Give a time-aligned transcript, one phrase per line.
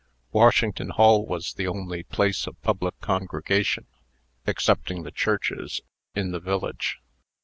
[0.31, 3.85] Washington Hall was the only place of public congregation,
[4.47, 5.81] excepting the churches,
[6.15, 6.97] in the village.